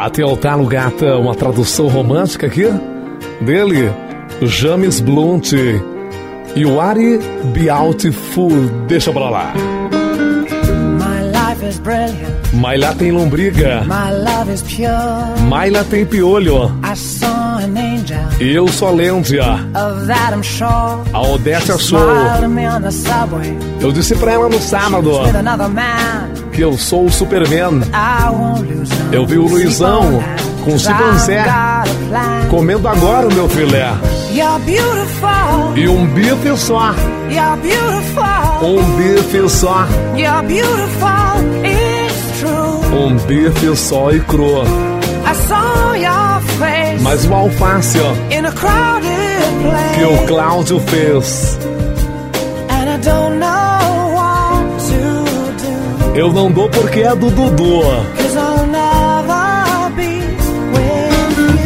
[0.00, 2.66] Até o Talo Gata, uma tradução romântica aqui
[3.40, 3.90] dele,
[4.42, 5.52] James Blunt
[6.54, 7.18] e o Ari
[7.52, 8.50] Beautiful.
[8.86, 9.52] Deixa pra lá.
[10.98, 12.38] My life is brilliant.
[12.54, 15.48] Mas lá tem lombriga, My love is pure.
[15.48, 16.72] mas lá tem piolho.
[18.40, 19.44] Eu sou a Lêndia.
[19.74, 21.20] A
[22.80, 23.58] the subway.
[23.80, 25.10] Eu disse pra ela no sábado
[26.52, 27.82] que eu sou o Superman.
[29.12, 30.22] Eu vi o Luizão
[30.64, 32.48] com o plan.
[32.50, 33.90] comendo agora o meu filé.
[35.76, 36.94] E um bife só,
[38.62, 39.86] um bife só,
[42.92, 44.87] um bife só e cru.
[45.30, 47.02] I saw your face.
[47.02, 49.94] Mas o alface ó, In a crowded place.
[49.98, 51.58] que o Cláudio fez.
[52.70, 56.18] And I don't know what to do.
[56.18, 57.82] Eu não dou porque é do Dudu.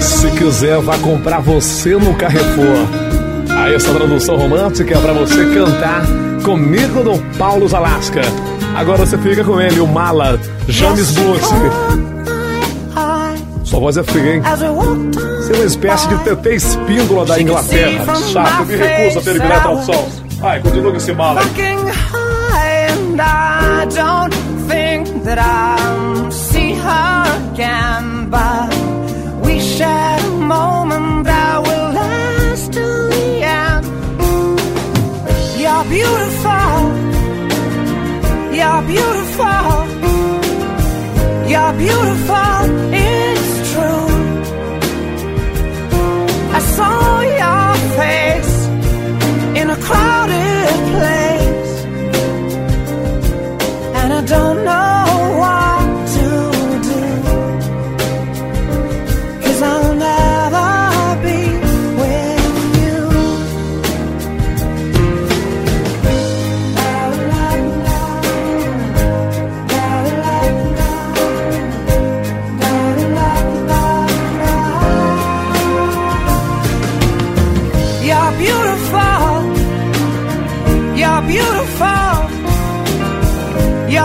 [0.00, 2.86] Se quiser, vá comprar você no Carrefour.
[3.56, 6.02] Aí essa tradução romântica é pra você cantar
[6.44, 8.22] comigo no Paulo Zalasca.
[8.74, 11.42] Agora você fica com ele, o Mala, James Blunt.
[13.82, 14.42] Voz é feia, hein?
[14.42, 18.14] Você é uma espécie de TT espíndola da Inglaterra.
[18.14, 20.08] Chato, me recusa a terminar a tradução.
[20.38, 21.40] Vai, continua com esse Mala.
[21.42, 24.42] high and I don't